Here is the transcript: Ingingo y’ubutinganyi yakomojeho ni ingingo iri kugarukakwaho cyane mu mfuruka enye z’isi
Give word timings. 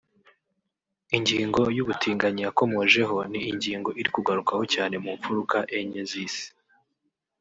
Ingingo 1.17 1.61
y’ubutinganyi 1.75 2.41
yakomojeho 2.47 3.17
ni 3.31 3.39
ingingo 3.51 3.89
iri 3.99 4.09
kugarukakwaho 4.15 4.63
cyane 4.73 4.95
mu 5.03 5.11
mfuruka 5.17 5.57
enye 5.77 6.01
z’isi 6.09 6.47